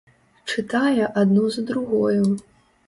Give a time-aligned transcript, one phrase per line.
[0.53, 2.23] Чытае адну за другою.